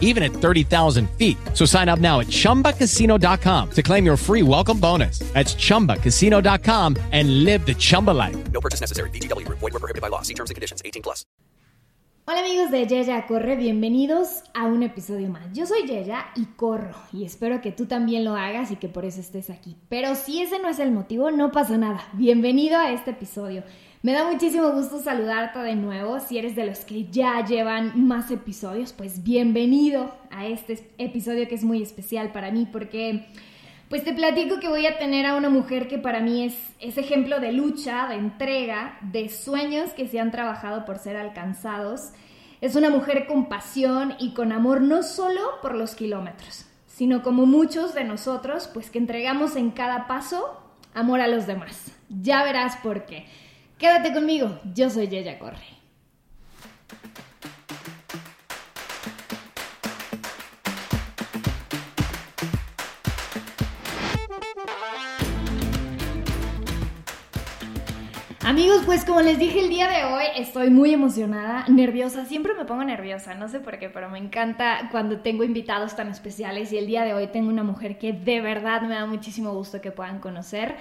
[0.00, 1.36] even at 30,000 feet.
[1.52, 5.18] So sign up now at chumbacasino.com to claim your free welcome bonus.
[5.34, 8.36] That's chumbacasino.com and live the Chumba life.
[8.52, 9.10] No purchase necessary.
[9.10, 9.58] VGW Group.
[9.58, 10.22] Void were prohibited by law.
[10.22, 10.80] See terms and conditions.
[10.84, 11.26] 18 plus.
[12.26, 15.42] Hola amigos de Yeya Corre, bienvenidos a un episodio más.
[15.52, 19.04] Yo soy Yeya y corro y espero que tú también lo hagas y que por
[19.04, 19.76] eso estés aquí.
[19.90, 22.08] Pero si ese no es el motivo, no pasa nada.
[22.14, 23.62] Bienvenido a este episodio.
[24.04, 26.20] Me da muchísimo gusto saludarte de nuevo.
[26.20, 31.54] Si eres de los que ya llevan más episodios, pues bienvenido a este episodio que
[31.54, 33.24] es muy especial para mí porque
[33.88, 36.98] pues te platico que voy a tener a una mujer que para mí es, es
[36.98, 42.10] ejemplo de lucha, de entrega, de sueños que se han trabajado por ser alcanzados.
[42.60, 47.46] Es una mujer con pasión y con amor no solo por los kilómetros, sino como
[47.46, 50.60] muchos de nosotros, pues que entregamos en cada paso
[50.92, 51.90] amor a los demás.
[52.10, 53.24] Ya verás por qué.
[53.78, 55.74] Quédate conmigo, yo soy Yeya Corre.
[68.44, 72.66] Amigos, pues como les dije el día de hoy, estoy muy emocionada, nerviosa, siempre me
[72.66, 76.78] pongo nerviosa, no sé por qué, pero me encanta cuando tengo invitados tan especiales y
[76.78, 79.90] el día de hoy tengo una mujer que de verdad me da muchísimo gusto que
[79.90, 80.76] puedan conocer.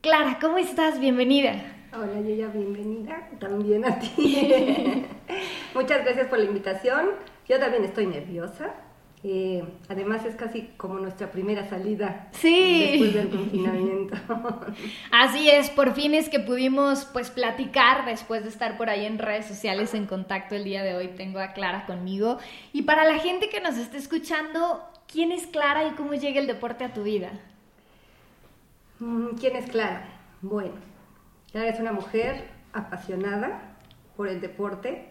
[0.00, 0.98] Clara, ¿cómo estás?
[0.98, 1.81] Bienvenida.
[1.94, 4.14] Hola, Yeya, bienvenida también a ti.
[5.74, 7.10] Muchas gracias por la invitación.
[7.48, 8.74] Yo también estoy nerviosa.
[9.24, 12.88] Eh, además es casi como nuestra primera salida Sí.
[12.90, 14.16] después del confinamiento.
[15.12, 19.18] Así es, por fin es que pudimos pues platicar después de estar por ahí en
[19.20, 21.08] redes sociales en contacto el día de hoy.
[21.08, 22.38] Tengo a Clara conmigo.
[22.72, 26.48] Y para la gente que nos está escuchando, ¿quién es Clara y cómo llega el
[26.48, 27.30] deporte a tu vida?
[28.98, 30.08] Mm, ¿Quién es Clara?
[30.40, 30.72] Bueno,
[31.52, 33.76] Clara es una mujer apasionada
[34.16, 35.10] por el deporte,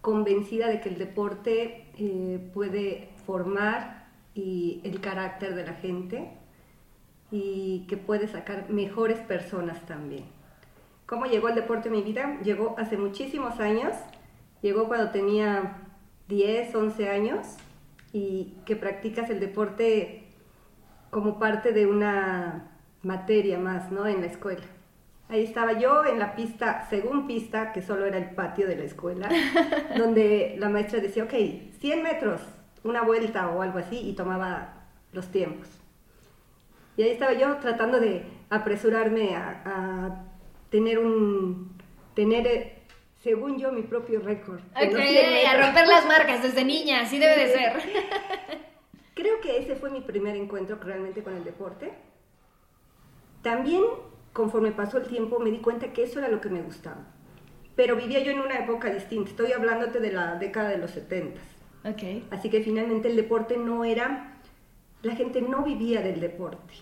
[0.00, 6.30] convencida de que el deporte eh, puede formar el carácter de la gente
[7.30, 10.24] y que puede sacar mejores personas también.
[11.06, 12.38] ¿Cómo llegó el deporte en mi vida?
[12.42, 13.94] Llegó hace muchísimos años,
[14.62, 15.78] llegó cuando tenía
[16.28, 17.56] 10, 11 años
[18.12, 20.28] y que practicas el deporte
[21.10, 22.70] como parte de una
[23.02, 24.06] materia más, ¿no?
[24.06, 24.77] En la escuela.
[25.28, 28.84] Ahí estaba yo en la pista, según pista, que solo era el patio de la
[28.84, 29.28] escuela,
[29.98, 31.34] donde la maestra decía, ok,
[31.80, 32.40] 100 metros,
[32.82, 35.68] una vuelta o algo así, y tomaba los tiempos.
[36.96, 40.24] Y ahí estaba yo tratando de apresurarme a, a
[40.70, 41.78] tener un,
[42.14, 42.82] tener, eh,
[43.22, 44.60] según yo, mi propio récord.
[44.74, 47.72] Ok, los 100 a romper las marcas desde niña, así debe de ser.
[49.14, 51.92] Creo que ese fue mi primer encuentro realmente con el deporte.
[53.42, 53.82] También,
[54.38, 57.08] conforme pasó el tiempo, me di cuenta que eso era lo que me gustaba.
[57.74, 59.30] Pero vivía yo en una época distinta.
[59.30, 61.40] Estoy hablándote de la década de los 70.
[61.84, 62.22] Ok.
[62.30, 64.38] Así que finalmente el deporte no era...
[65.02, 66.74] La gente no vivía del deporte.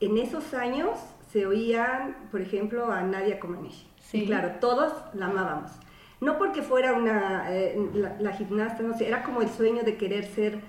[0.00, 0.98] En esos años
[1.32, 3.86] se oían, por ejemplo, a Nadia Comaneci.
[3.98, 4.24] Sí.
[4.24, 5.72] Y claro, todos la amábamos.
[6.20, 9.96] No porque fuera una, eh, la, la gimnasta, no sé, era como el sueño de
[9.96, 10.60] querer ser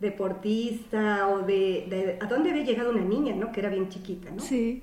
[0.00, 3.52] deportista o de, de- a dónde había llegado una niña, ¿no?
[3.52, 4.40] Que era bien chiquita, ¿no?
[4.40, 4.82] Sí.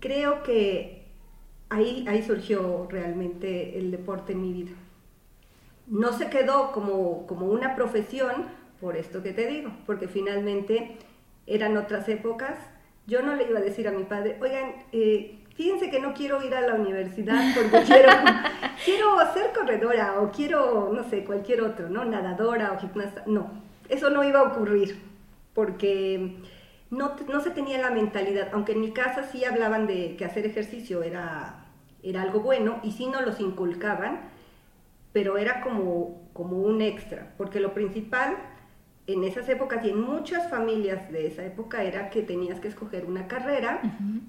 [0.00, 1.04] Creo que
[1.68, 4.72] ahí, ahí surgió realmente el deporte en mi vida.
[5.86, 8.46] No se quedó como, como una profesión,
[8.80, 10.96] por esto que te digo, porque finalmente
[11.46, 12.58] eran otras épocas.
[13.06, 16.42] Yo no le iba a decir a mi padre, oigan, eh, fíjense que no quiero
[16.42, 18.10] ir a la universidad porque quiero,
[18.84, 22.04] quiero ser corredora o quiero, no sé, cualquier otro, ¿no?
[22.04, 23.24] Nadadora o gimnasta.
[23.26, 23.50] No,
[23.92, 24.98] eso no iba a ocurrir
[25.54, 26.38] porque
[26.90, 30.46] no, no se tenía la mentalidad, aunque en mi casa sí hablaban de que hacer
[30.46, 31.66] ejercicio era,
[32.02, 34.20] era algo bueno y sí nos los inculcaban,
[35.12, 38.38] pero era como, como un extra, porque lo principal
[39.06, 43.04] en esas épocas y en muchas familias de esa época era que tenías que escoger
[43.04, 43.82] una carrera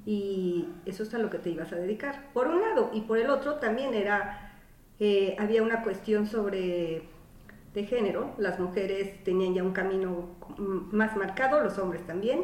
[0.06, 3.18] y eso es a lo que te ibas a dedicar, por un lado, y por
[3.18, 4.52] el otro también era,
[5.00, 7.13] eh, había una cuestión sobre
[7.74, 12.44] de género, las mujeres tenían ya un camino más marcado, los hombres también,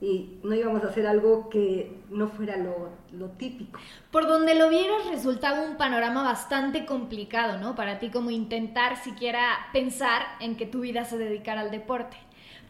[0.00, 3.78] y no íbamos a hacer algo que no fuera lo, lo típico.
[4.10, 7.74] Por donde lo vieras resultaba un panorama bastante complicado, ¿no?
[7.74, 12.16] Para ti como intentar siquiera pensar en que tu vida se dedicara al deporte.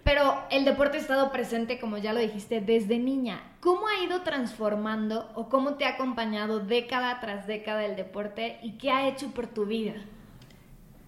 [0.03, 3.43] Pero el deporte ha estado presente, como ya lo dijiste, desde niña.
[3.61, 8.79] ¿Cómo ha ido transformando o cómo te ha acompañado década tras década el deporte y
[8.79, 9.95] qué ha hecho por tu vida?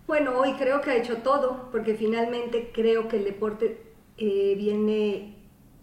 [0.07, 3.83] Bueno, hoy creo que ha hecho todo, porque finalmente creo que el deporte
[4.19, 5.37] eh, viene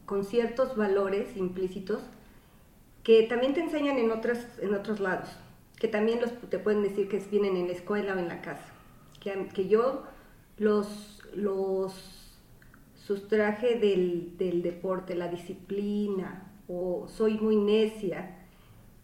[0.06, 2.01] con ciertos valores implícitos
[3.04, 5.30] que también te enseñan en, otras, en otros lados,
[5.77, 8.66] que también los, te pueden decir que vienen en la escuela o en la casa,
[9.21, 10.04] que, yo
[10.57, 12.38] los, los
[12.95, 18.36] sustraje del, del, deporte, la disciplina, o soy muy necia,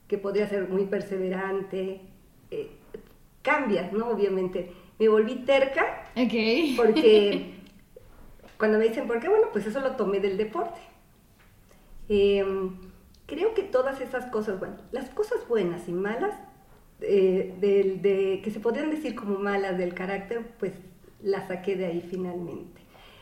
[0.07, 2.01] que podría ser muy perseverante,
[2.51, 2.71] eh,
[3.41, 4.09] cambias, ¿no?
[4.09, 4.71] Obviamente.
[5.00, 6.75] Me volví terca, okay.
[6.77, 7.56] porque
[8.57, 9.30] cuando me dicen, ¿por qué?
[9.30, 10.80] Bueno, pues eso lo tomé del deporte.
[12.07, 12.45] Eh,
[13.25, 16.33] creo que todas esas cosas, bueno, las cosas buenas y malas,
[17.01, 20.74] eh, de, de, que se podrían decir como malas del carácter, pues
[21.21, 22.81] las saqué de ahí finalmente.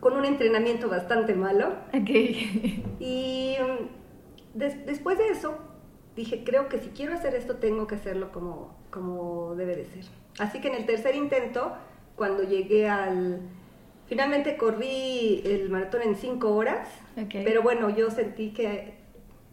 [0.00, 1.74] con un entrenamiento bastante malo.
[1.88, 2.84] Okay.
[3.00, 5.58] Y mm, des después de eso,
[6.14, 10.04] dije, creo que si quiero hacer esto, tengo que hacerlo como, como debe de ser.
[10.38, 11.72] Así que en el tercer intento,
[12.16, 13.40] cuando llegué al...
[14.06, 16.88] Finalmente corrí el maratón en cinco horas,
[17.20, 17.42] okay.
[17.44, 18.94] pero bueno, yo sentí que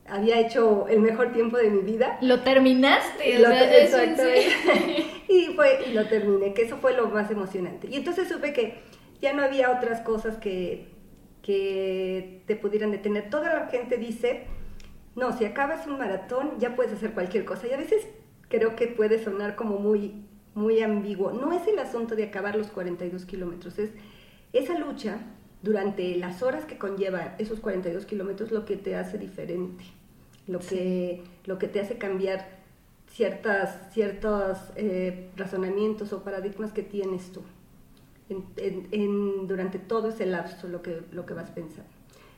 [0.08, 2.18] había hecho el mejor tiempo de mi vida.
[2.22, 5.06] Lo terminaste, lo, o sea, exactamente.
[5.30, 7.88] y, fue, y lo terminé, que eso fue lo más emocionante.
[7.90, 8.80] Y entonces supe que
[9.22, 10.90] ya no había otras cosas que,
[11.42, 13.30] que te pudieran detener.
[13.30, 14.46] Toda la gente dice,
[15.16, 17.68] no, si acabas un maratón ya puedes hacer cualquier cosa.
[17.68, 18.08] Y a veces
[18.50, 21.32] creo que puede sonar como muy, muy ambiguo.
[21.32, 23.92] No es el asunto de acabar los 42 kilómetros, es
[24.52, 25.18] esa lucha
[25.64, 29.86] durante las horas que conlleva esos 42 kilómetros lo que te hace diferente,
[30.46, 32.46] lo que, lo que te hace cambiar
[33.10, 37.42] ciertas, ciertos eh, razonamientos o paradigmas que tienes tú
[38.30, 41.90] en, en, en, durante todo ese lapso, lo que, lo que vas pensando.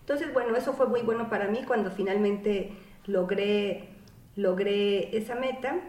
[0.01, 2.73] Entonces, bueno, eso fue muy bueno para mí cuando finalmente
[3.07, 3.89] logré,
[4.35, 5.79] logré esa meta.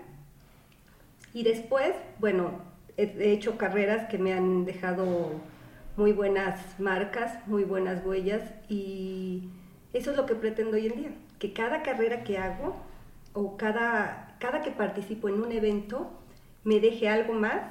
[1.35, 2.63] Y después, bueno,
[2.97, 5.33] he hecho carreras que me han dejado
[5.97, 9.49] muy buenas marcas, muy buenas huellas y
[9.93, 12.77] eso es lo que pretendo hoy en día, que cada carrera que hago
[13.33, 16.11] o cada, cada que participo en un evento
[16.65, 17.63] me deje algo más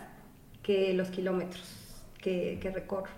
[0.64, 3.12] que los kilómetros que, que recorro.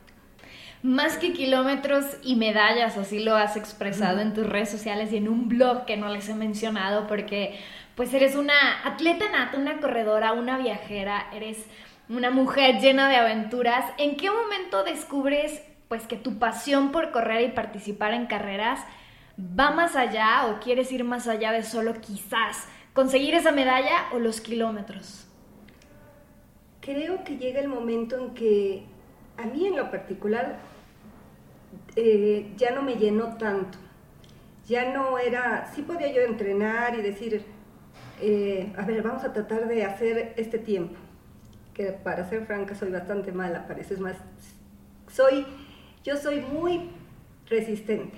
[0.84, 5.28] Más que kilómetros y medallas, así lo has expresado en tus redes sociales y en
[5.28, 7.58] un blog que no les he mencionado porque
[7.96, 8.54] pues eres una
[8.86, 11.66] atleta nata, una corredora, una viajera, eres
[12.10, 13.86] una mujer llena de aventuras.
[13.98, 18.80] ¿En qué momento descubres pues que tu pasión por correr y participar en carreras
[19.40, 24.20] va más allá o quieres ir más allá de solo quizás conseguir esa medalla o
[24.20, 25.28] los kilómetros?
[26.82, 28.86] Creo que llega el momento en que
[29.38, 30.60] a mí en lo particular
[31.96, 33.78] eh, ya no me llenó tanto.
[34.68, 37.46] Ya no era, sí podía yo entrenar y decir,
[38.22, 40.98] eh, a ver, vamos a tratar de hacer este tiempo
[41.78, 44.18] que para ser franca soy bastante mala para eso, es más,
[45.08, 45.46] soy,
[46.04, 46.90] yo soy muy
[47.48, 48.18] resistente,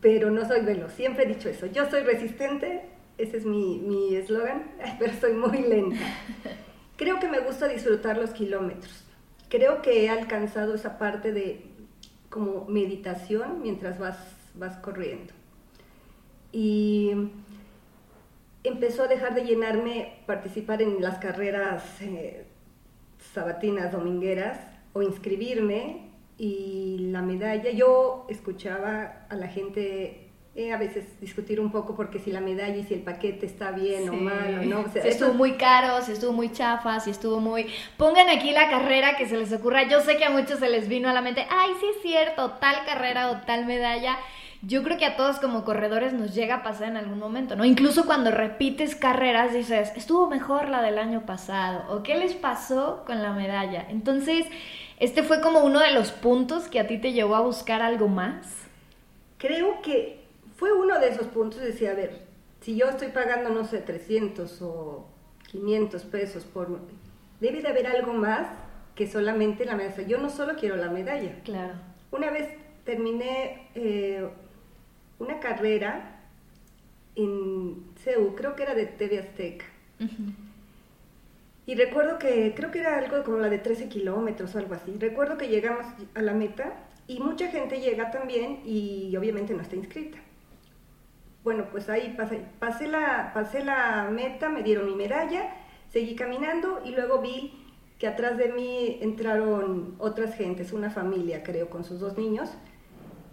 [0.00, 2.82] pero no soy veloz, siempre he dicho eso, yo soy resistente,
[3.18, 5.98] ese es mi eslogan, pero soy muy lenta.
[6.96, 9.04] Creo que me gusta disfrutar los kilómetros,
[9.48, 11.64] creo que he alcanzado esa parte de
[12.28, 14.18] como meditación mientras vas,
[14.54, 15.32] vas corriendo.
[16.50, 17.12] Y
[18.64, 22.46] empezó a dejar de llenarme participar en las carreras eh,
[23.34, 24.58] sabatinas domingueras
[24.92, 30.20] o inscribirme y la medalla, yo escuchaba a la gente
[30.56, 33.72] eh, a veces discutir un poco porque si la medalla y si el paquete está
[33.72, 34.80] bien o mal o no.
[34.80, 37.66] O sea, si eso- estuvo muy caro, si estuvo muy chafa, si estuvo muy...
[37.96, 39.82] Pongan aquí la carrera que se les ocurra.
[39.88, 42.52] Yo sé que a muchos se les vino a la mente, ay, sí es cierto,
[42.60, 44.16] tal carrera o tal medalla.
[44.66, 47.64] Yo creo que a todos como corredores nos llega a pasar en algún momento, ¿no?
[47.64, 53.04] Incluso cuando repites carreras dices, estuvo mejor la del año pasado, o qué les pasó
[53.06, 53.86] con la medalla.
[53.90, 54.46] Entonces,
[54.98, 58.08] este fue como uno de los puntos que a ti te llevó a buscar algo
[58.08, 58.64] más.
[59.36, 60.24] creo que
[60.56, 62.22] fue uno de esos puntos, decía, a ver,
[62.60, 65.06] si yo estoy pagando, no sé, 300 o
[65.50, 66.80] 500 pesos por...
[67.40, 68.48] Debe de haber algo más
[68.94, 70.02] que solamente la medalla.
[70.06, 71.40] Yo no solo quiero la medalla.
[71.44, 71.74] Claro.
[72.10, 72.48] Una vez
[72.84, 74.26] terminé eh,
[75.24, 76.20] una carrera
[77.16, 79.64] en CEU, creo que era de TV Azteca.
[81.66, 84.96] Y recuerdo que, creo que era algo como la de 13 kilómetros o algo así.
[84.98, 86.74] Recuerdo que llegamos a la meta
[87.06, 90.18] y mucha gente llega también y obviamente no está inscrita.
[91.42, 95.54] Bueno, pues ahí pasé, pasé, la, pasé la meta, me dieron mi medalla,
[95.90, 97.52] seguí caminando y luego vi
[97.98, 102.50] que atrás de mí entraron otras gentes, una familia creo, con sus dos niños,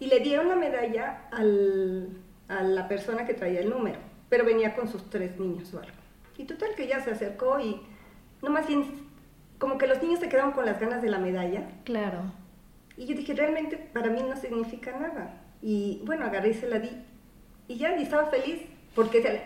[0.01, 2.09] y le dieron la medalla al-
[2.49, 5.91] a la persona que traía el número, pero venía con sus tres niños o algo.
[6.37, 7.79] Y total que ya se acercó y
[8.41, 8.83] no más bien,
[9.59, 11.69] como que los niños se quedaron con las ganas de la medalla.
[11.85, 12.23] Claro.
[12.97, 15.39] Y yo dije, realmente para mí no significa nada.
[15.61, 16.89] Y bueno, agarré y se la di.
[17.67, 18.59] Y ya, y estaba feliz,
[18.95, 19.41] porque se-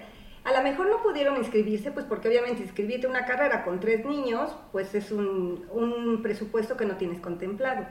[0.46, 4.06] a lo mejor no pudieron inscribirse, pues porque obviamente inscribirte a una carrera con tres
[4.06, 7.86] niños, pues es un, un presupuesto que no tienes contemplado.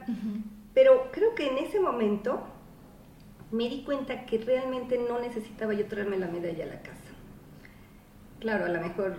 [0.72, 2.42] Pero creo que en ese momento
[3.54, 7.12] me di cuenta que realmente no necesitaba yo traerme la medalla a la casa.
[8.40, 9.14] Claro, a lo mejor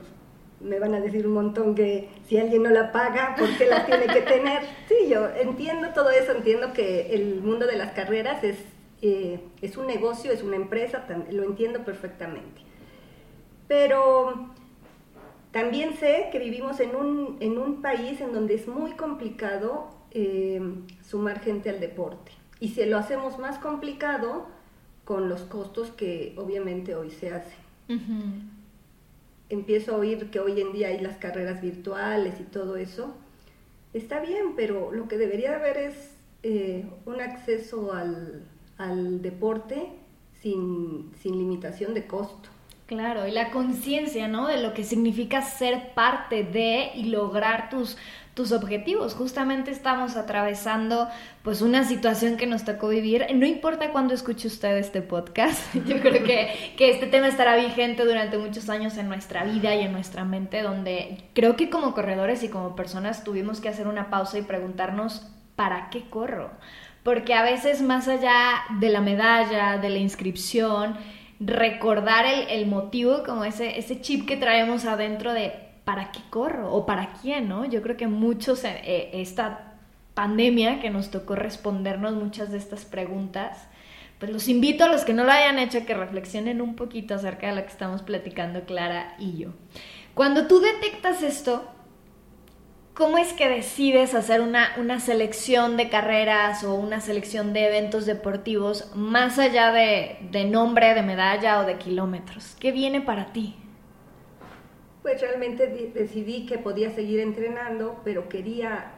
[0.60, 3.86] me van a decir un montón que si alguien no la paga, ¿por qué la
[3.86, 4.64] tiene que tener?
[4.90, 8.58] Sí, yo entiendo todo eso, entiendo que el mundo de las carreras es,
[9.02, 12.62] eh, es un negocio, es una empresa, lo entiendo perfectamente.
[13.70, 14.50] Pero
[15.52, 20.62] también sé que vivimos en un, en un país en donde es muy complicado eh,
[21.02, 22.34] sumar gente al deporte.
[22.60, 24.48] Y si lo hacemos más complicado
[25.04, 27.66] con los costos que obviamente hoy se hacen.
[29.50, 33.16] Empiezo a oír que hoy en día hay las carreras virtuales y todo eso.
[33.94, 36.12] Está bien, pero lo que debería de haber es
[36.44, 38.44] eh, un acceso al,
[38.78, 39.90] al deporte
[40.42, 42.50] sin, sin limitación de costo.
[42.88, 44.48] Claro, y la conciencia, ¿no?
[44.48, 47.98] De lo que significa ser parte de y lograr tus,
[48.36, 49.16] tus objetivos.
[49.16, 51.08] Justamente estamos atravesando
[51.42, 53.26] pues una situación que nos tocó vivir.
[53.34, 58.04] No importa cuándo escuche usted este podcast, yo creo que, que este tema estará vigente
[58.06, 62.44] durante muchos años en nuestra vida y en nuestra mente, donde creo que como corredores
[62.44, 66.52] y como personas tuvimos que hacer una pausa y preguntarnos, ¿para qué corro?
[67.04, 70.98] Porque a veces más allá de la medalla, de la inscripción,
[71.40, 76.74] recordar el, el motivo, como ese, ese chip que traemos adentro de ¿para qué corro?
[76.74, 77.48] ¿O para quién?
[77.48, 77.64] ¿no?
[77.64, 79.76] Yo creo que muchos, eh, eh, esta
[80.14, 83.68] pandemia que nos tocó respondernos muchas de estas preguntas,
[84.20, 87.16] pues los invito a los que no lo hayan hecho a que reflexionen un poquito
[87.16, 89.50] acerca de lo que estamos platicando Clara y yo.
[90.14, 91.72] Cuando tú detectas esto,
[92.96, 98.06] ¿Cómo es que decides hacer una, una, selección de carreras o una selección de eventos
[98.06, 102.56] deportivos más allá de, de, nombre, de medalla o de kilómetros?
[102.58, 103.58] ¿Qué viene para ti?
[105.06, 108.92] Pues realmente decidí que podía seguir entrenando, pero quería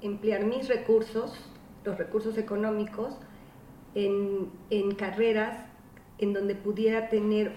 [0.00, 1.38] emplear mis recursos,
[1.84, 3.18] los recursos económicos,
[3.94, 5.58] en, en carreras
[6.16, 7.52] en donde pudiera tener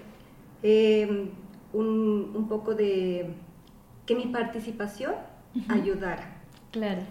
[0.64, 1.30] eh,
[1.72, 3.36] un, un poco de...
[4.06, 5.14] que mi participación
[5.70, 6.42] ayudara.
[6.72, 7.04] Claro.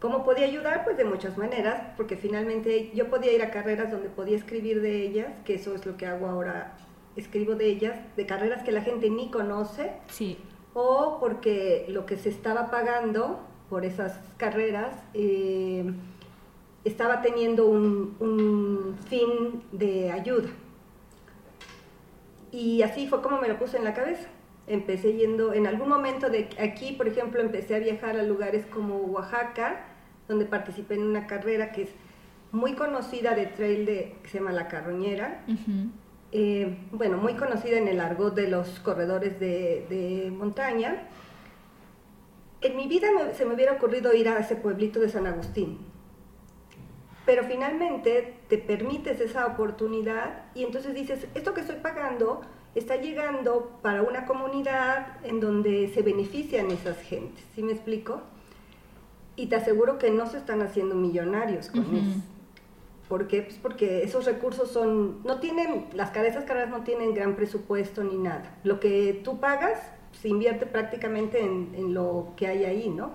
[0.00, 0.84] ¿Cómo podía ayudar?
[0.84, 5.00] Pues de muchas maneras, porque finalmente yo podía ir a carreras donde podía escribir de
[5.00, 6.76] ellas, que eso es lo que hago ahora,
[7.16, 10.38] escribo de ellas, de carreras que la gente ni conoce, sí.
[10.74, 15.92] o porque lo que se estaba pagando por esas carreras eh,
[16.84, 20.48] estaba teniendo un, un fin de ayuda.
[22.52, 24.28] Y así fue como me lo puse en la cabeza
[24.66, 28.96] empecé yendo, en algún momento de aquí, por ejemplo, empecé a viajar a lugares como
[28.96, 29.86] Oaxaca,
[30.28, 31.90] donde participé en una carrera que es
[32.52, 35.44] muy conocida de trail de, que se llama La Carroñera.
[35.46, 35.90] Uh -huh.
[36.32, 41.08] Eh, bueno, muy conocida en el argot de los corredores de, de montaña.
[42.60, 45.78] En mi vida me, se me hubiera ocurrido ir a ese pueblito de San Agustín.
[47.24, 52.42] Pero finalmente te permites esa oportunidad y entonces dices, esto que estoy pagando
[52.76, 58.20] está llegando para una comunidad en donde se benefician esas gentes, ¿sí me explico?
[59.34, 62.10] Y te aseguro que no se están haciendo millonarios con uh -huh.
[62.10, 62.20] eso.
[63.08, 63.42] ¿Por qué?
[63.42, 68.16] Pues porque esos recursos son, no tienen, las esas carreras no tienen gran presupuesto ni
[68.16, 68.58] nada.
[68.64, 69.78] Lo que tú pagas
[70.12, 73.12] se invierte prácticamente en, lo que hay ahí, ¿no?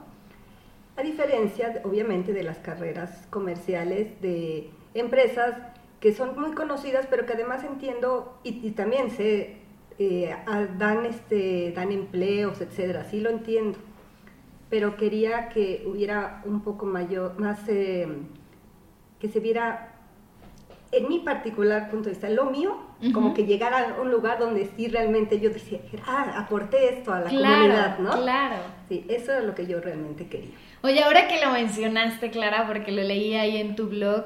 [0.95, 5.55] A diferencia, obviamente, de las carreras comerciales de empresas
[6.00, 9.62] que son muy conocidas, pero que además entiendo y, y también se
[10.00, 10.36] eh,
[10.77, 13.77] dan, este, dan empleos, etcétera, sí lo entiendo.
[14.69, 17.67] Pero quería que hubiera un poco mayor, más...
[17.67, 18.07] Eh,
[19.22, 19.94] que se viera,
[20.92, 22.75] en mi particular punto de vista, lo mío,
[23.13, 27.20] como que llegara a un lugar donde sí realmente yo decía, ah, aporté esto a
[27.20, 28.22] la comunidad, ¿no?
[28.22, 28.56] Claro.
[28.90, 30.51] Sí, eso es lo que yo realmente quería.
[30.82, 34.24] Oye, ahora que lo mencionaste, Clara, porque lo leí ahí en tu blog,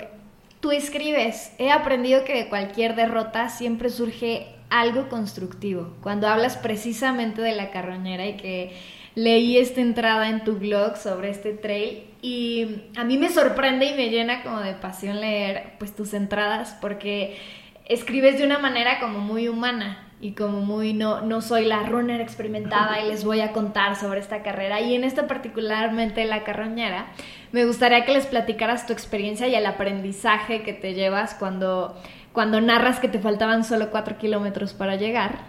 [0.61, 5.93] tú escribes, he aprendido que de cualquier derrota siempre surge algo constructivo.
[6.01, 8.73] Cuando hablas precisamente de la carroñera y que
[9.13, 13.93] leí esta entrada en tu blog sobre este trail y a mí me sorprende y
[13.93, 17.37] me llena como de pasión leer pues tus entradas porque
[17.85, 22.21] escribes de una manera como muy humana y como muy no, no soy la runner
[22.21, 24.81] experimentada y les voy a contar sobre esta carrera.
[24.81, 27.09] Y en esta particularmente la carroñera
[27.51, 31.95] me gustaría que les platicaras tu experiencia y el aprendizaje que te llevas cuando,
[32.33, 35.41] cuando narras que te faltaban solo cuatro kilómetros para llegar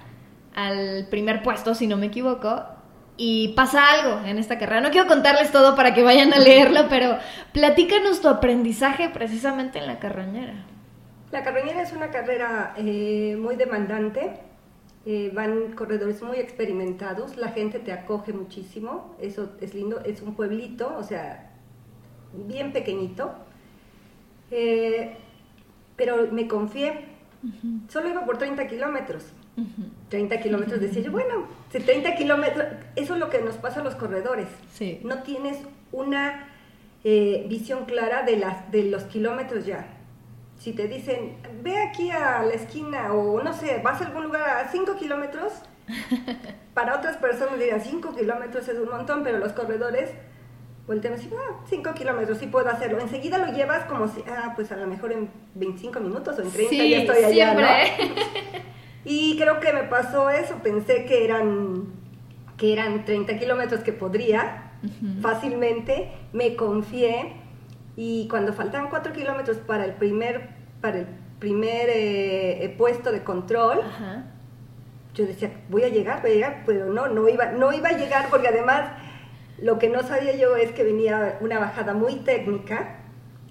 [0.54, 2.75] al primer puesto si no me equivoco
[3.16, 4.80] y pasa algo en esta carrera.
[4.80, 7.18] No quiero contarles todo para que vayan a leerlo, pero
[7.52, 10.54] platícanos tu aprendizaje precisamente en la carroñera.
[11.32, 14.38] La carroñera es una carrera eh, muy demandante,
[15.04, 20.34] eh, van corredores muy experimentados, la gente te acoge muchísimo, eso es lindo, es un
[20.34, 21.52] pueblito, o sea,
[22.32, 23.34] bien pequeñito,
[24.50, 25.16] eh,
[25.96, 27.06] pero me confié,
[27.88, 29.32] solo iba por 30 kilómetros
[30.08, 33.84] 30 kilómetros, decía yo, bueno, si 30 kilómetros, eso es lo que nos pasa a
[33.84, 34.48] los corredores.
[34.72, 35.00] Sí.
[35.02, 35.58] No tienes
[35.92, 36.48] una
[37.04, 39.88] eh, visión clara de, las, de los kilómetros ya.
[40.58, 44.42] Si te dicen, ve aquí a la esquina o no sé, vas a algún lugar
[44.48, 45.52] a 5 kilómetros,
[46.74, 50.10] para otras personas dirán 5 kilómetros es un montón, pero los corredores
[50.86, 53.00] voltean y ah, 5 kilómetros, sí puedo hacerlo.
[53.00, 56.50] Enseguida lo llevas como si, ah, pues a lo mejor en 25 minutos o en
[56.50, 58.14] 30 Sí, ya estoy allá, siempre.
[58.14, 58.62] ¿no?
[59.08, 61.84] Y creo que me pasó eso, pensé que eran,
[62.56, 64.72] que eran 30 kilómetros que podría
[65.20, 67.34] fácilmente, me confié
[67.94, 71.06] y cuando faltaban 4 kilómetros para el primer, para el
[71.38, 73.80] primer eh, eh, puesto de control,
[75.14, 77.96] yo decía, voy a llegar, voy a llegar, pero no, no iba, no iba a
[77.96, 78.90] llegar porque además
[79.62, 82.96] lo que no sabía yo es que venía una bajada muy técnica,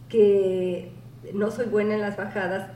[0.09, 0.91] que
[1.33, 2.69] no soy buena en las bajadas,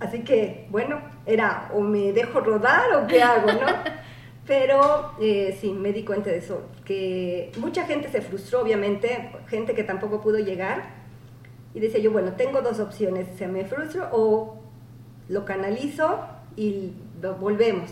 [0.00, 3.66] así que bueno, era o me dejo rodar o qué hago, ¿no?
[4.46, 9.74] Pero eh, sí, me di cuenta de eso, que mucha gente se frustró, obviamente, gente
[9.74, 10.82] que tampoco pudo llegar,
[11.74, 14.58] y decía yo, bueno, tengo dos opciones, se me frustro o
[15.28, 16.20] lo canalizo
[16.56, 17.90] y lo volvemos.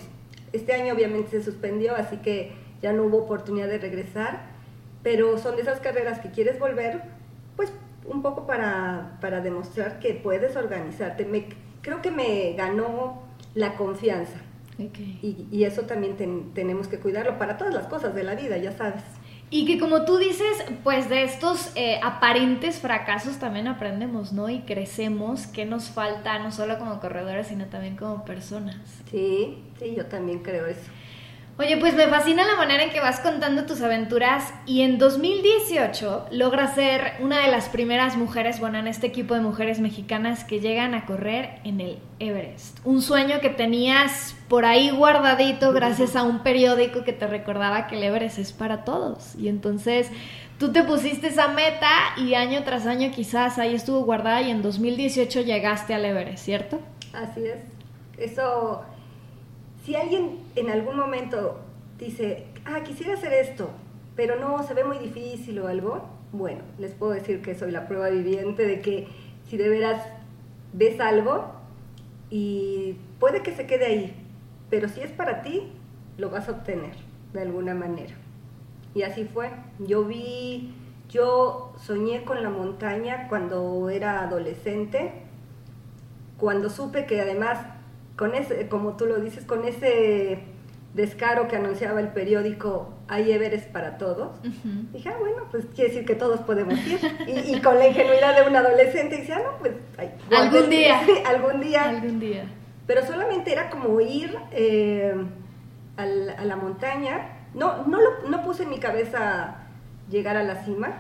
[0.53, 4.43] Este año obviamente se suspendió, así que ya no hubo oportunidad de regresar,
[5.03, 7.03] pero son de esas carreras que quieres volver,
[7.57, 7.73] pues
[8.05, 11.25] un poco para, para demostrar que puedes organizarte.
[11.25, 11.47] Me,
[11.83, 13.23] creo que me ganó
[13.55, 14.39] la confianza.
[14.79, 18.57] Y, y eso también ten- tenemos que cuidarlo para todas las cosas de la vida,
[18.57, 19.03] ya sabes.
[19.51, 24.49] Y que como tú dices, pues de estos eh, aparentes fracasos también aprendemos, ¿no?
[24.49, 28.77] Y crecemos, qué nos falta, no solo como corredores, sino también como personas.
[29.11, 30.91] Sí, sí, yo también creo eso.
[31.59, 36.29] Oye, pues me fascina la manera en que vas contando tus aventuras y en 2018
[36.31, 40.61] logras ser una de las primeras mujeres, bueno, en este equipo de mujeres mexicanas que
[40.61, 42.79] llegan a correr en el Everest.
[42.85, 47.97] Un sueño que tenías por ahí guardadito gracias a un periódico que te recordaba que
[47.97, 49.35] el Everest es para todos.
[49.37, 50.11] Y entonces
[50.59, 54.63] tú te pusiste esa meta y año tras año quizás ahí estuvo guardada y en
[54.63, 56.81] 2018 llegaste al Everest, ¿cierto?
[57.13, 57.59] Así es.
[58.17, 58.83] Eso,
[59.85, 61.61] si alguien en algún momento
[61.99, 63.71] dice, ah, quisiera hacer esto,
[64.17, 67.87] pero no, se ve muy difícil o algo, bueno, les puedo decir que soy la
[67.87, 69.09] prueba viviente de que
[69.49, 70.07] si de veras
[70.73, 71.53] ves algo
[72.31, 74.15] y puede que se quede ahí,
[74.71, 75.73] pero si es para ti,
[76.17, 76.95] lo vas a obtener
[77.33, 78.15] de alguna manera.
[78.95, 79.51] Y así fue.
[79.79, 80.75] Yo vi,
[81.09, 85.13] yo soñé con la montaña cuando era adolescente,
[86.39, 87.59] cuando supe que además,
[88.23, 90.39] con ese, como tú lo dices, con ese
[90.95, 94.39] descaro que anunciaba el periódico, hay Everest para todos,
[94.93, 97.01] dije, ah, bueno, pues quiere decir que todos podemos ir.
[97.27, 99.73] Y, y con la ingenuidad de un adolescente, dice, ah, no, pues...
[99.99, 101.01] ay, Algún día.
[101.27, 101.83] algún día.
[101.89, 102.45] Algún día.
[102.87, 105.15] Pero solamente era como ir eh,
[105.97, 107.39] al- a la montaña.
[107.55, 109.57] No, no, lo- no puse en mi cabeza
[110.09, 110.93] llegar a la cima.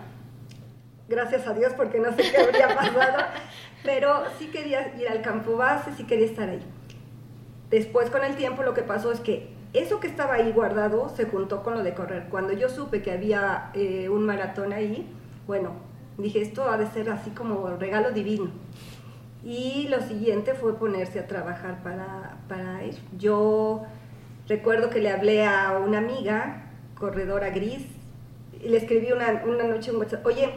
[1.08, 3.24] Gracias a Dios porque no sé qué habría pasado.
[3.84, 6.62] Pero sí quería ir al campo base, sí quería estar ahí.
[7.72, 11.24] Después con el tiempo lo que pasó es que eso que estaba ahí guardado se
[11.24, 12.26] juntó con lo de correr.
[12.28, 15.10] Cuando yo supe que había eh, un maratón ahí,
[15.46, 15.70] bueno,
[16.18, 18.50] dije, esto ha de ser así como regalo divino.
[19.42, 22.96] Y lo siguiente fue ponerse a trabajar para, para ir.
[23.16, 23.84] Yo
[24.48, 26.64] recuerdo que le hablé a una amiga,
[26.98, 27.86] corredora gris,
[28.62, 30.50] y le escribí una, una noche un WhatsApp, oye,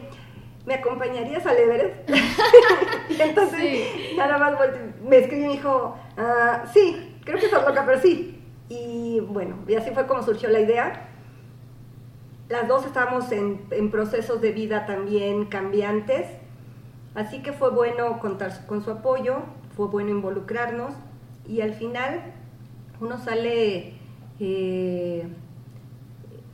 [0.66, 2.10] ¿me acompañarías al Everest?
[3.08, 4.54] y entonces nada más
[5.02, 8.42] me escribió y me dijo, ah, sí, creo que estás loca, pero sí.
[8.68, 11.08] Y bueno, y así fue como surgió la idea.
[12.48, 16.26] Las dos estábamos en, en procesos de vida también cambiantes,
[17.14, 19.38] así que fue bueno contar con su apoyo,
[19.76, 20.94] fue bueno involucrarnos
[21.46, 22.34] y al final
[23.00, 23.94] uno sale
[24.40, 25.28] eh,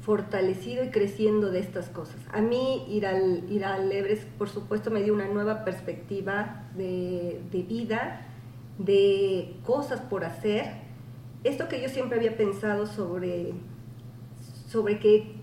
[0.02, 2.16] fortalecido y creciendo de estas cosas.
[2.32, 7.40] A mí ir al, ir al Everest, por supuesto, me dio una nueva perspectiva de,
[7.68, 8.26] vida,
[8.78, 10.64] de cosas por hacer.
[11.44, 13.52] Esto que yo siempre había pensado sobre,
[14.68, 15.36] sobre que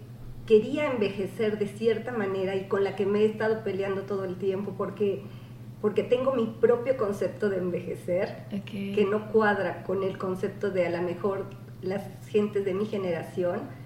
[0.46, 4.36] quería envejecer de cierta manera y con la que me he estado peleando todo el
[4.36, 5.24] tiempo, porque,
[5.82, 10.90] porque tengo mi propio concepto de envejecer, que no cuadra con el concepto de a
[10.90, 11.46] lo mejor
[11.82, 13.79] las gentes de mi generación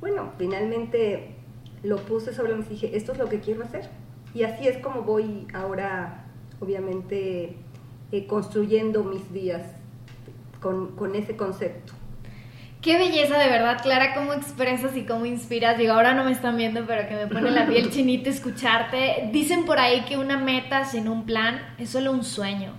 [0.00, 1.34] bueno, finalmente
[1.82, 3.88] lo puse sobre la mesa y dije, esto es lo que quiero hacer.
[4.34, 6.26] Y así es como voy ahora,
[6.60, 7.56] obviamente,
[8.12, 9.62] eh, construyendo mis días
[10.60, 11.94] con, con ese concepto.
[12.82, 15.76] Qué belleza de verdad, Clara, cómo expresas y cómo inspiras.
[15.76, 19.28] Digo, ahora no me están viendo, pero que me pone la piel chinita escucharte.
[19.32, 22.72] Dicen por ahí que una meta sin un plan es solo un sueño.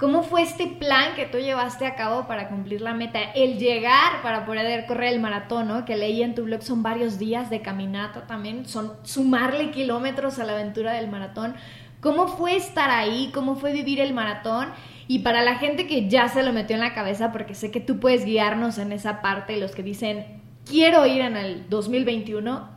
[0.00, 3.20] ¿Cómo fue este plan que tú llevaste a cabo para cumplir la meta?
[3.34, 5.84] El llegar para poder correr el maratón.
[5.84, 10.44] Que leí en tu blog son varios días de caminata también, son sumarle kilómetros a
[10.44, 11.54] la aventura del maratón.
[12.00, 13.30] ¿Cómo fue estar ahí?
[13.34, 14.68] ¿Cómo fue vivir el maratón?
[15.06, 17.80] Y para la gente que ya se lo metió en la cabeza, porque sé que
[17.80, 22.70] tú puedes guiarnos en esa parte, los que dicen, quiero ir en el 2021,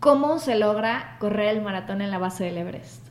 [0.00, 3.05] ¿cómo se logra correr el maratón en la base del Everest?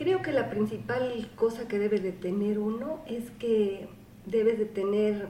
[0.00, 3.86] Creo que la principal cosa que debe de tener uno es que
[4.24, 5.28] debes de tener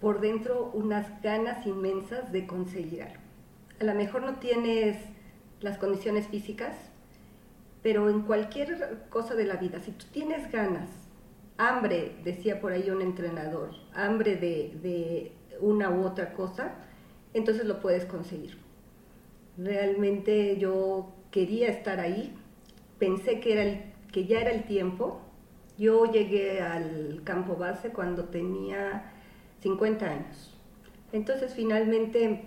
[0.00, 3.20] por dentro unas ganas inmensas de conseguir algo.
[3.80, 4.96] A lo mejor no tienes
[5.60, 6.76] las condiciones físicas,
[7.82, 10.88] pero en cualquier cosa de la vida, si tú tienes ganas,
[11.56, 16.74] hambre, decía por ahí un entrenador, hambre de, de una u otra cosa,
[17.34, 18.56] entonces lo puedes conseguir.
[19.56, 22.38] Realmente yo quería estar ahí,
[22.98, 23.82] pensé que, era el,
[24.12, 25.20] que ya era el tiempo.
[25.78, 29.12] Yo llegué al campo base cuando tenía
[29.60, 30.54] 50 años.
[31.12, 32.44] Entonces finalmente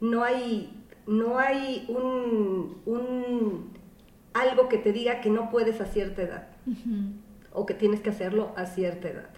[0.00, 3.72] no hay, no hay un,
[4.34, 6.48] algo que te diga que no puedes a cierta edad
[7.52, 9.30] o que tienes que hacerlo a cierta edad.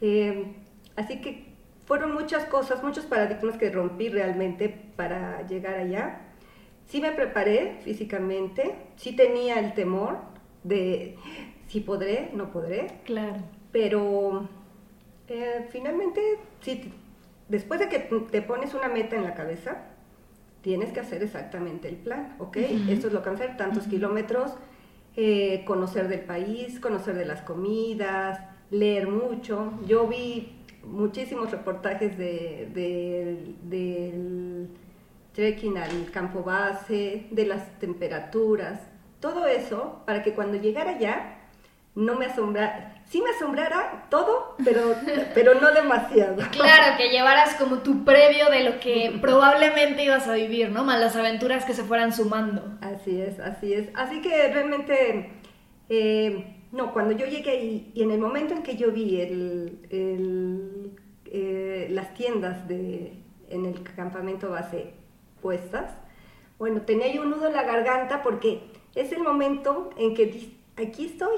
[0.00, 0.54] Eh,
[0.96, 1.52] así que
[1.84, 6.31] fueron muchas cosas, muchos paradigmas que rompí realmente para llegar allá
[6.86, 10.18] sí me preparé físicamente, sí tenía el temor
[10.64, 11.16] de
[11.68, 12.88] si podré, no podré.
[13.04, 13.36] Claro.
[13.72, 14.48] Pero
[15.28, 16.20] eh, finalmente,
[16.60, 16.92] si,
[17.48, 19.84] después de que te pones una meta en la cabeza,
[20.60, 22.56] tienes que hacer exactamente el plan, ¿ok?
[22.88, 24.52] Esto es lo que hacer, tantos kilómetros,
[25.16, 28.40] eh, conocer del país, conocer de las comidas,
[28.70, 29.72] leer mucho.
[29.86, 30.52] Yo vi
[30.84, 32.68] muchísimos reportajes de,
[33.64, 34.68] del
[35.32, 38.80] trekking al campo base, de las temperaturas,
[39.20, 41.38] todo eso para que cuando llegara allá
[41.94, 44.94] no me asombrara, sí me asombrara todo, pero,
[45.34, 46.36] pero no demasiado.
[46.50, 50.84] Claro, que llevaras como tu previo de lo que probablemente ibas a vivir, ¿no?
[50.84, 52.78] Más las aventuras que se fueran sumando.
[52.80, 53.88] Así es, así es.
[53.94, 55.32] Así que realmente,
[55.90, 59.86] eh, no, cuando yo llegué y, y, en el momento en que yo vi el,
[59.90, 60.92] el,
[61.26, 63.18] eh, las tiendas de,
[63.50, 64.94] en el campamento base
[66.58, 68.62] Bueno, tenía yo un nudo en la garganta porque
[68.94, 71.36] es el momento en que aquí estoy,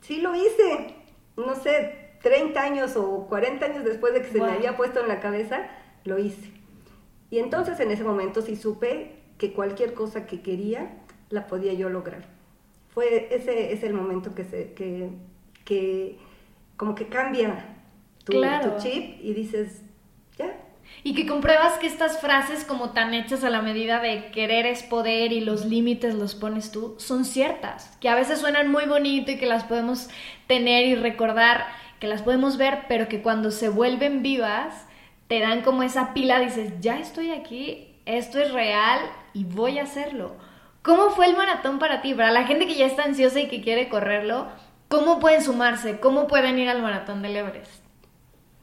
[0.00, 0.94] sí lo hice,
[1.36, 5.08] no sé, 30 años o 40 años después de que se me había puesto en
[5.08, 5.68] la cabeza,
[6.04, 6.50] lo hice.
[7.30, 11.88] Y entonces en ese momento sí supe que cualquier cosa que quería la podía yo
[11.88, 12.24] lograr.
[12.88, 15.10] Fue ese es el momento que se que,
[15.64, 16.18] que
[16.76, 17.76] como que cambia
[18.24, 19.82] tu, tu chip y dices,
[21.06, 24.82] y que compruebas que estas frases como tan hechas a la medida de querer es
[24.82, 29.30] poder y los límites los pones tú, son ciertas, que a veces suenan muy bonito
[29.30, 30.08] y que las podemos
[30.48, 31.64] tener y recordar,
[32.00, 34.84] que las podemos ver, pero que cuando se vuelven vivas,
[35.28, 38.98] te dan como esa pila, dices, ya estoy aquí, esto es real
[39.32, 40.34] y voy a hacerlo.
[40.82, 42.14] ¿Cómo fue el maratón para ti?
[42.14, 44.48] Para la gente que ya está ansiosa y que quiere correrlo,
[44.88, 46.00] ¿cómo pueden sumarse?
[46.00, 47.85] ¿Cómo pueden ir al maratón del Everest?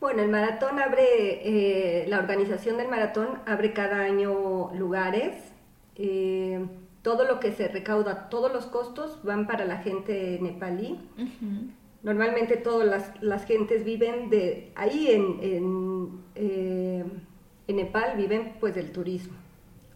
[0.03, 1.05] Bueno, el maratón abre,
[1.47, 5.33] eh, la organización del maratón abre cada año lugares.
[5.95, 6.67] Eh,
[7.01, 10.99] todo lo que se recauda, todos los costos van para la gente nepalí.
[12.01, 17.05] Normalmente todas las, las, gentes viven de ahí en, en, eh,
[17.69, 19.37] en, Nepal, viven pues del turismo,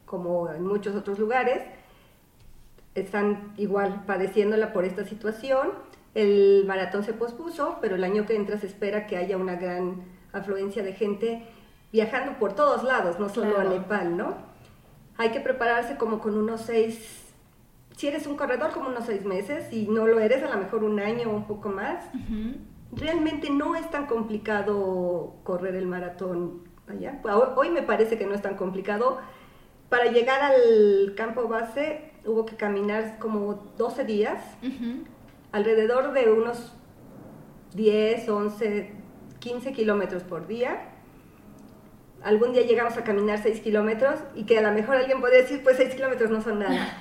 [0.06, 1.64] como en muchos otros lugares.
[2.96, 5.68] Están igual padeciéndola por esta situación.
[6.18, 10.04] El maratón se pospuso, pero el año que entra se espera que haya una gran
[10.34, 11.44] afluencia de gente
[11.92, 14.48] viajando por todos lados, no solo a Nepal, ¿no?
[15.18, 17.34] hay que prepararse como con unos seis,
[17.96, 20.84] si eres un corredor como unos seis meses, y no lo eres a lo mejor
[20.84, 22.06] un año o un poco más.
[22.94, 27.20] Realmente no es tan complicado correr el maratón allá.
[27.56, 29.18] Hoy me parece que no es tan complicado.
[29.90, 34.44] Para llegar al campo base hubo que caminar como 12 días,
[35.58, 36.74] alrededor de unos
[37.76, 38.92] 10, 11,
[39.40, 40.94] 15 kilómetros por día
[42.24, 45.62] algún día llegamos a caminar 6 kilómetros y que a lo mejor alguien podría decir,
[45.64, 46.98] pues 6 kilómetros no son nada.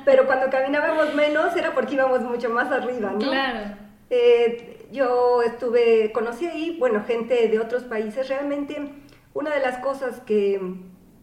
[0.04, 3.18] Pero cuando caminábamos menos era porque íbamos mucho más arriba, ¿no?
[3.18, 3.76] Claro.
[4.10, 8.28] Eh, yo estuve, conocí ahí, bueno, gente de otros países.
[8.28, 8.90] Realmente
[9.34, 10.60] una de las cosas que,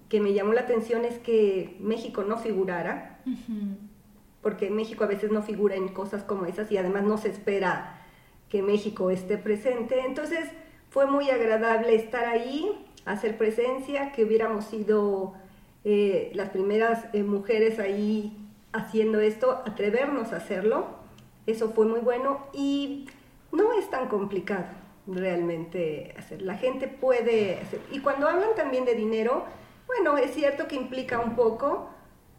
[0.09, 3.19] que me llamó la atención es que México no figurara,
[4.45, 7.97] porque México a veces no figura en cosas como esas y además no se espera
[8.47, 10.01] que México esté presente.
[10.05, 10.47] Entonces
[10.91, 15.33] fue muy agradable estar ahí hacer presencia, que hubiéramos sido
[15.83, 18.37] eh, las primeras eh, mujeres ahí
[18.71, 20.89] haciendo esto, atrevernos a hacerlo.
[21.47, 23.09] Eso fue muy bueno y
[23.51, 24.67] no es tan complicado
[25.07, 26.43] realmente hacer.
[26.43, 27.79] La gente puede hacer.
[27.91, 29.43] Y cuando hablan también de dinero,
[29.87, 31.89] bueno, es cierto que implica un poco,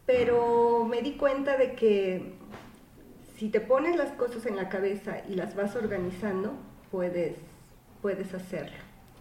[0.07, 2.33] pero me di cuenta de que
[3.37, 6.53] si te pones las cosas en la cabeza y las vas organizando,
[6.89, 7.35] puedes,
[8.01, 8.77] puedes hacerlo.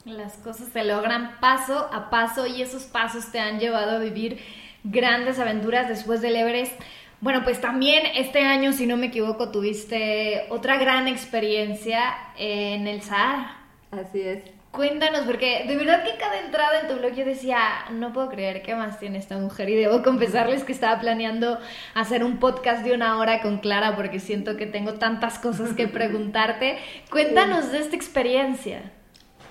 [0.07, 4.39] Las cosas se logran paso a paso y esos pasos te han llevado a vivir
[4.85, 6.81] grandes aventuras después del Everest.
[7.21, 13.03] Bueno, pues también este año, si no me equivoco, tuviste otra gran experiencia en el
[13.03, 13.59] Sahara.
[13.91, 14.56] Así es.
[14.71, 17.59] Cuéntanos, porque de verdad que cada entrada en tu blog yo decía,
[17.93, 19.71] no puedo creer qué más tiene esta mujer.
[19.71, 21.59] Y debo confesarles que estaba planeando
[21.95, 25.89] hacer un podcast de una hora con Clara porque siento que tengo tantas cosas que
[25.89, 26.79] preguntarte.
[27.11, 28.93] Cuéntanos de esta experiencia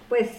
[0.09, 0.29] pues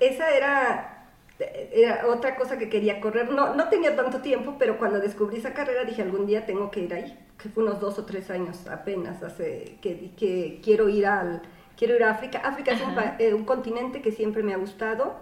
[0.00, 1.06] esa era,
[1.38, 3.30] era otra cosa que quería correr.
[3.30, 6.80] No, no tenía tanto tiempo, pero cuando descubrí esa carrera dije algún día tengo que
[6.80, 11.06] ir ahí, que fue unos dos o tres años apenas hace que, que quiero ir
[11.06, 11.42] al
[11.78, 12.40] quiero ir a África.
[12.44, 12.82] África es
[13.20, 15.16] eh, un, continente que siempre me ha gustado,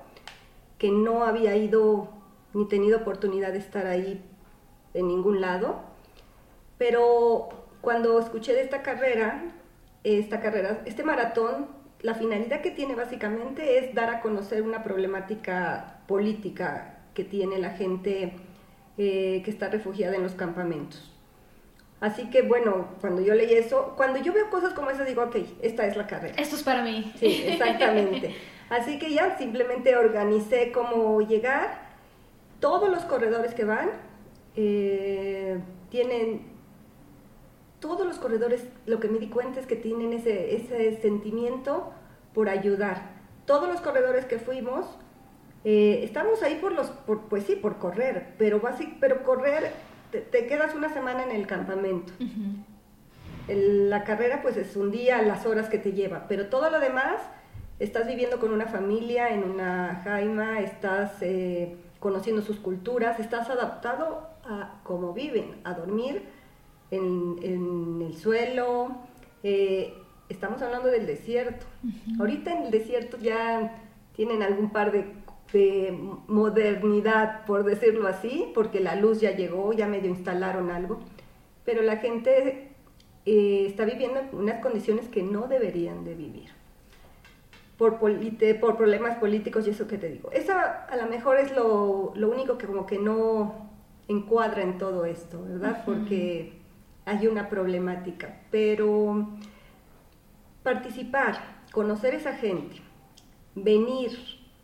[0.78, 2.08] que no había ido
[2.54, 4.24] ni tenido oportunidad de estar ahí
[4.94, 5.80] en ningún lado,
[6.78, 7.50] pero
[7.82, 9.44] cuando escuché de esta carrera,
[10.02, 16.00] esta carrera, este maratón la finalidad que tiene básicamente es dar a conocer una problemática
[16.06, 18.32] política que tiene la gente
[18.98, 21.15] eh, que está refugiada en los campamentos.
[22.00, 25.36] Así que bueno, cuando yo leí eso, cuando yo veo cosas como esas digo, ok,
[25.62, 26.34] esta es la carrera.
[26.36, 27.12] Esto es para mí.
[27.18, 28.34] Sí, exactamente.
[28.68, 31.86] Así que ya simplemente organicé cómo llegar.
[32.60, 33.90] Todos los corredores que van
[34.56, 35.58] eh,
[35.90, 36.56] tienen
[37.80, 41.92] todos los corredores, lo que me di cuenta es que tienen ese, ese sentimiento
[42.34, 43.10] por ayudar.
[43.44, 44.86] Todos los corredores que fuimos,
[45.64, 46.92] eh, estamos ahí por los,
[47.28, 48.60] pues sí, por correr, pero,
[49.00, 49.72] pero correr,
[50.10, 52.12] te, quedas una semana en el campamento.
[53.48, 57.20] la carrera pues es un día, las horas que te lleva, pero todo lo demás,
[57.78, 64.28] estás viviendo con una familia, en una jaima, estás eh, conociendo sus culturas, estás adaptado
[64.44, 66.22] a cómo viven, a dormir
[66.90, 68.96] en, el suelo.
[69.42, 69.94] Eh,
[70.28, 71.66] estamos hablando del desierto.
[72.18, 73.82] Ahorita en el desierto ya
[74.14, 75.12] tienen algún par de,
[76.26, 81.00] modernidad, por decirlo así, porque la luz ya llegó, ya medio instalaron algo,
[81.64, 82.68] pero la gente
[83.24, 86.50] eh, está viviendo en unas condiciones que no deberían de vivir.
[87.76, 90.30] Por, por problemas políticos y eso que te digo.
[90.32, 93.68] Esa a lo mejor es lo, lo único que como que no
[94.08, 95.82] encuadra en todo esto, ¿verdad?
[95.84, 96.54] Porque
[97.04, 99.28] hay una problemática, pero
[100.62, 101.36] participar,
[101.70, 102.76] conocer a esa gente,
[103.54, 104.10] venir,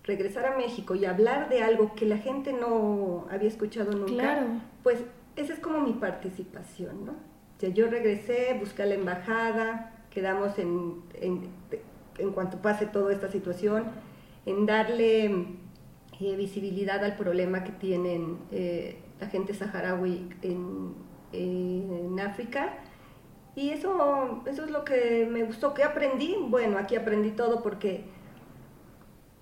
[0.04, 4.98] regresar a México y hablar de algo que la gente no había escuchado nunca, pues
[5.36, 7.12] esa es como mi participación, ¿no?
[7.12, 13.28] O sea, yo regresé, busqué a la embajada, quedamos en, en, cuanto pase toda esta
[13.28, 13.84] situación,
[14.46, 15.26] en darle
[16.20, 22.74] eh, visibilidad al problema que tienen eh, la gente saharaui en en África.
[23.54, 25.74] Y eso, eso es lo que me gustó.
[25.74, 26.36] ¿Qué aprendí?
[26.48, 28.04] Bueno, aquí aprendí todo porque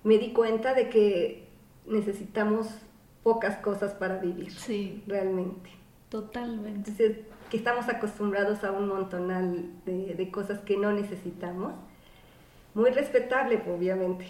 [0.04, 1.48] me di cuenta de que
[1.86, 2.68] necesitamos
[3.22, 4.50] pocas cosas para vivir.
[4.52, 5.02] Sí.
[5.06, 5.70] Realmente.
[6.08, 6.90] Totalmente.
[6.90, 7.18] Entonces,
[7.50, 11.74] que estamos acostumbrados a un montonal de, de cosas que no necesitamos.
[12.74, 14.26] Muy respetable, obviamente.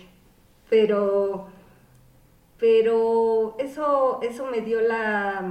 [0.69, 1.49] Pero,
[2.59, 5.45] pero eso, eso me dio la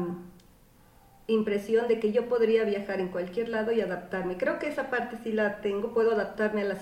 [1.28, 4.38] impresión de que yo podría viajar en cualquier lado y adaptarme.
[4.38, 6.82] Creo que esa parte sí la tengo, puedo adaptarme a las,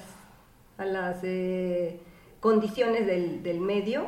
[0.77, 1.99] a las eh,
[2.39, 4.05] condiciones del, del medio.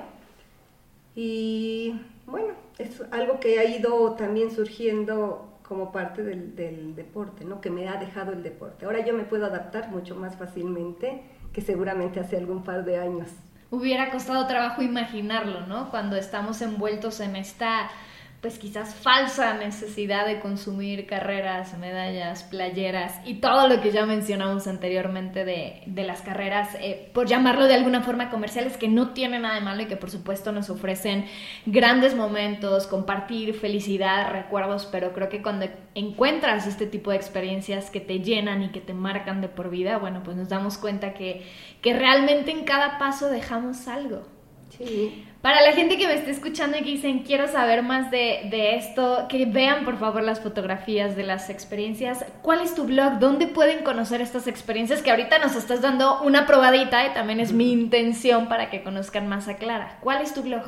[1.15, 7.61] Y bueno, es algo que ha ido también surgiendo como parte del, del, deporte, ¿no?
[7.61, 8.85] Que me ha dejado el deporte.
[8.85, 11.21] Ahora yo me puedo adaptar mucho más fácilmente
[11.53, 13.29] que seguramente hace algún par de años.
[13.71, 15.91] Hubiera costado trabajo imaginarlo, ¿no?
[15.91, 17.91] Cuando estamos envueltos en esta
[18.41, 24.65] pues quizás falsa necesidad de consumir carreras, medallas, playeras y todo lo que ya mencionamos
[24.65, 29.39] anteriormente de, de las carreras, eh, por llamarlo de alguna forma comerciales, que no tiene
[29.39, 31.25] nada de malo y que por supuesto nos ofrecen
[31.65, 37.99] grandes momentos, compartir felicidad, recuerdos, pero creo que cuando encuentras este tipo de experiencias que
[37.99, 41.45] te llenan y que te marcan de por vida, bueno, pues nos damos cuenta que,
[41.81, 44.25] que realmente en cada paso dejamos algo.
[44.69, 45.25] Sí.
[45.41, 48.75] Para la gente que me esté escuchando y que dicen quiero saber más de, de,
[48.75, 52.25] esto, que vean por favor las fotografías de las experiencias.
[52.41, 53.19] ¿Cuál es tu blog?
[53.19, 55.01] ¿Dónde pueden conocer estas experiencias?
[55.01, 59.29] Que ahorita nos estás dando una probadita y también es mi intención para que conozcan
[59.29, 59.97] más a Clara.
[60.01, 60.63] ¿Cuál es tu blog?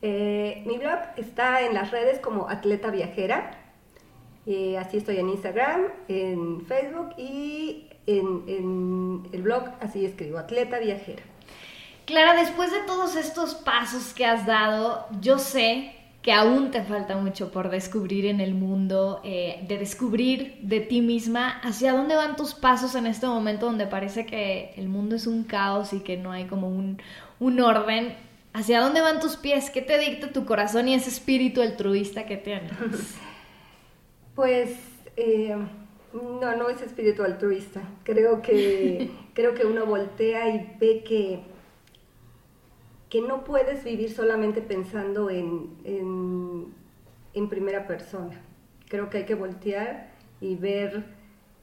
[0.00, 3.50] Eh, mi blog está en las redes como Atleta Viajera.
[4.46, 10.78] Eh, así estoy en Instagram, en Facebook y en, en el blog así escribo, Atleta
[10.78, 11.22] Viajera.
[12.06, 17.16] Clara, después de todos estos pasos que has dado, yo sé que aún te falta
[17.16, 22.36] mucho por descubrir en el mundo, eh, de descubrir de ti misma, hacia dónde van
[22.36, 26.16] tus pasos en este momento donde parece que el mundo es un caos y que
[26.16, 26.98] no hay como un,
[27.40, 28.16] un orden.
[28.54, 29.68] ¿Hacia dónde van tus pies?
[29.68, 32.72] ¿Qué te dicta tu corazón y ese espíritu altruista que tienes?
[34.34, 34.76] Pues
[35.16, 35.54] eh,
[36.12, 37.82] no, no es espíritu altruista.
[38.02, 41.38] Creo que, creo que uno voltea y ve que
[43.08, 46.74] que no puedes vivir solamente pensando en, en,
[47.32, 48.40] en, primera persona.
[48.88, 51.04] Creo que hay que voltear y ver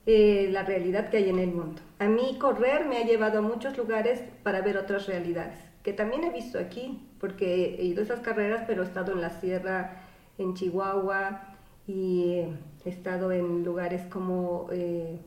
[0.05, 1.81] eh, la realidad que hay en el mundo.
[1.99, 6.23] A mí correr me ha llevado a muchos lugares para ver otras realidades, que también
[6.23, 10.01] he visto aquí, porque he ido a esas carreras, pero he estado en la sierra,
[10.37, 11.41] en Chihuahua,
[11.87, 12.43] y
[12.85, 14.67] he estado en lugares como...
[14.71, 15.19] Eh,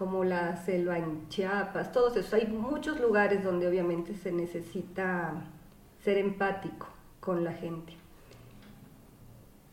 [0.00, 2.32] como la selva en Chiapas, todos esos.
[2.32, 5.44] Hay muchos lugares donde obviamente se necesita
[6.02, 6.86] ser empático
[7.20, 7.92] con la gente.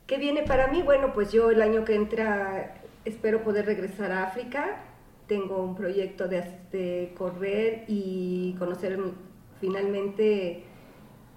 [0.05, 0.81] ¿Qué viene para mí?
[0.81, 4.81] Bueno, pues yo el año que entra espero poder regresar a África.
[5.27, 8.99] Tengo un proyecto de, correr y conocer
[9.61, 10.65] finalmente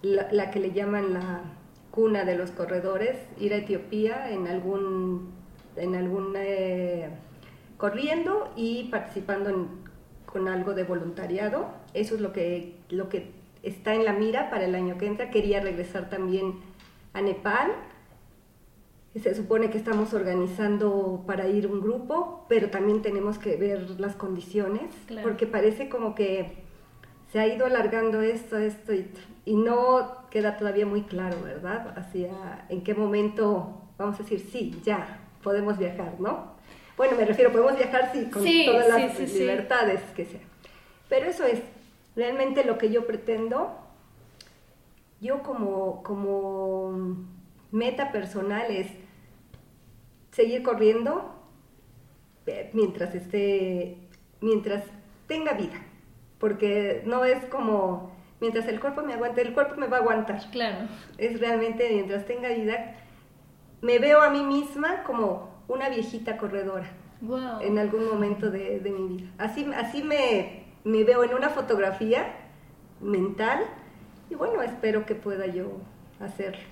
[0.03, 1.43] la, la, que le llaman la
[1.93, 5.31] cuna de los corredores, ir a Etiopía en algún,
[5.77, 7.09] en algún eh,
[7.81, 9.69] corriendo y participando en,
[10.27, 11.69] con algo de voluntariado.
[11.95, 15.31] Eso es lo que, lo que está en la mira para el año que entra.
[15.31, 16.57] Quería regresar también
[17.15, 17.73] a Nepal.
[19.21, 24.15] Se supone que estamos organizando para ir un grupo, pero también tenemos que ver las
[24.15, 25.27] condiciones, claro.
[25.27, 26.59] porque parece como que
[27.33, 29.11] se ha ido alargando esto, esto y,
[29.45, 31.93] y, no queda todavía muy claro, ¿verdad?
[31.99, 36.60] Hacia en qué momento vamos a decir, sí, ya, podemos viajar, ¿no?
[37.01, 40.43] Bueno, me refiero, podemos viajar sí, con sí, todas las sí, libertades que sean.
[41.09, 41.63] Pero eso es
[42.15, 43.75] realmente lo que yo pretendo.
[45.19, 47.25] Yo como, como
[47.71, 48.89] meta personal es
[50.33, 51.43] seguir corriendo
[52.45, 53.97] eh, mientras esté,
[54.43, 54.85] mientras
[55.27, 55.83] tenga vida.
[56.39, 60.51] Porque no es como, mientras el cuerpo me aguante, el cuerpo me va a aguantar.
[60.51, 60.87] Claro.
[61.17, 62.97] Es realmente mientras tenga vida,
[63.81, 67.61] me veo a mí misma como una viejita corredora wow.
[67.61, 69.31] en algún momento de, de, mi vida.
[69.39, 72.35] Así, así me, me veo en una fotografía
[73.01, 73.61] mental
[74.29, 75.73] y bueno, espero que pueda yo
[76.21, 76.63] hacerlo.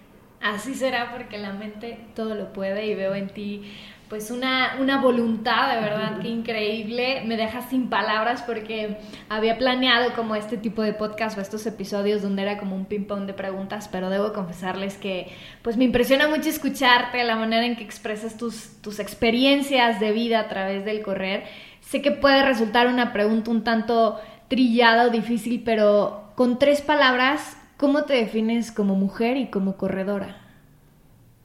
[0.40, 3.72] Así será porque la mente todo lo puede y veo en ti
[4.08, 7.22] pues una, una voluntad de verdad que increíble.
[7.26, 8.98] Me dejas sin palabras porque
[9.28, 13.26] había planeado como este tipo de podcast o estos episodios donde era como un ping-pong
[13.26, 15.28] de preguntas, pero debo confesarles que
[15.62, 20.40] pues me impresiona mucho escucharte, la manera en que expresas tus, tus experiencias de vida
[20.40, 21.44] a través del correr.
[21.80, 27.56] Sé que puede resultar una pregunta un tanto trillada o difícil, pero con tres palabras,
[27.76, 30.36] ¿cómo te defines como mujer y como corredora?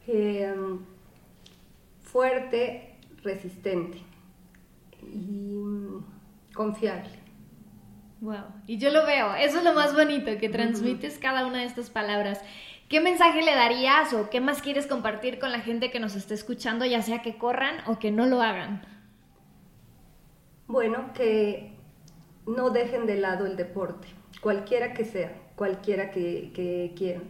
[0.07, 0.53] Eh,
[2.13, 3.97] fuerte, resistente
[5.01, 6.05] y mm,
[6.53, 7.09] confiable.
[8.21, 11.65] Wow, y yo lo veo, eso es lo más bonito, que transmites cada una de
[11.65, 12.39] estas palabras.
[12.87, 16.35] ¿Qué mensaje le darías o qué más quieres compartir con la gente que nos esté
[16.35, 18.81] escuchando, ya sea que corran o que no lo hagan?
[20.67, 21.73] Bueno, que
[22.45, 24.07] no dejen de lado el deporte,
[24.39, 27.23] cualquiera que sea, cualquiera que, que quieran,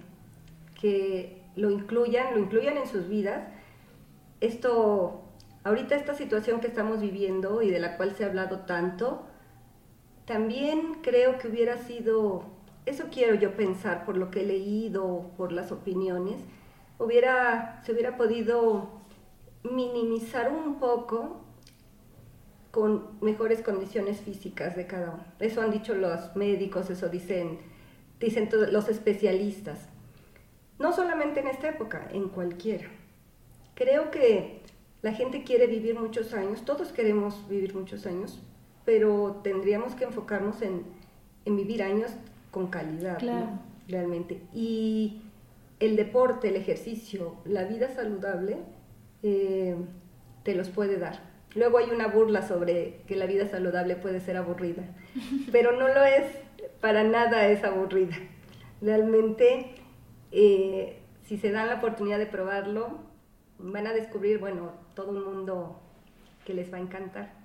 [0.79, 3.47] que lo incluyan, lo incluyan en sus vidas.
[4.43, 5.21] Esto,
[5.63, 9.23] ahorita esta situación que estamos viviendo y de la cual se ha hablado tanto,
[10.25, 12.43] también creo que hubiera sido,
[12.85, 16.35] eso quiero yo pensar por lo que he leído, por las opiniones,
[16.99, 18.89] hubiera, se hubiera podido
[19.63, 21.39] minimizar un poco
[22.71, 25.23] con mejores condiciones físicas de cada uno.
[25.39, 27.59] Eso han dicho los médicos, eso dicen,
[28.19, 29.87] dicen los especialistas.
[30.79, 32.89] No solamente en esta época, en cualquiera.
[33.75, 34.61] Creo que
[35.01, 38.41] la gente quiere vivir muchos años, todos queremos vivir muchos años,
[38.85, 40.83] pero tendríamos que enfocarnos en,
[41.45, 42.11] vivir años
[42.51, 43.19] con calidad,
[43.87, 44.41] realmente.
[44.53, 45.21] Y
[45.79, 48.57] el deporte, el ejercicio, la vida saludable,
[49.23, 49.75] eh,
[50.43, 51.19] te los puede dar.
[51.55, 54.83] Luego hay una burla sobre que la vida saludable puede ser aburrida,
[55.51, 56.25] pero no lo es,
[56.79, 58.15] para nada es aburrida.
[58.81, 59.75] Realmente,
[60.31, 63.12] eh, si se dan la oportunidad de probarlo,
[63.71, 65.79] van a descubrir, bueno, todo un mundo
[66.45, 67.43] que les va a encantar.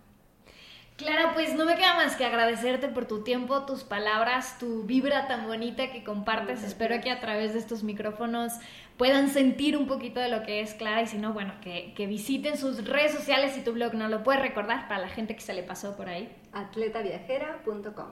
[0.99, 5.29] Clara, pues no me queda más que agradecerte por tu tiempo, tus palabras, tu vibra
[5.29, 6.65] tan bonita que compartes.
[6.65, 8.55] Espero que a través de estos micrófonos
[8.97, 12.59] puedan sentir un poquito de lo que es Clara y si no, bueno, que, visiten
[12.59, 13.95] sus redes sociales y tu blog.
[13.95, 16.35] ¿No lo puedes recordar para la gente que se le pasó por ahí?
[16.53, 18.09] atletaviajera.com.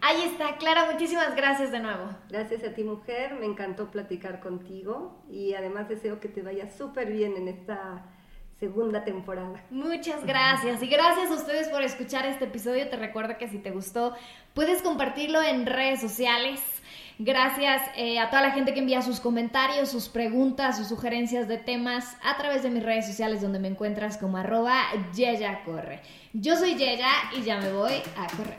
[0.00, 2.08] Ahí está, Clara, muchísimas gracias de nuevo.
[2.28, 3.34] Gracias a ti, mujer.
[3.34, 8.04] Me encantó platicar contigo y además deseo que te vaya súper bien en esta
[8.60, 9.64] segunda temporada.
[9.70, 12.88] Muchas gracias y gracias a ustedes por escuchar este episodio.
[12.88, 14.14] Te recuerdo que si te gustó,
[14.54, 16.60] puedes compartirlo en redes sociales.
[17.20, 21.58] Gracias eh, a toda la gente que envía sus comentarios, sus preguntas, sus sugerencias de
[21.58, 26.00] temas a través de mis redes sociales donde me encuentras como arroba Yeya Corre.
[26.32, 28.58] Yo soy Yeya y ya me voy a correr.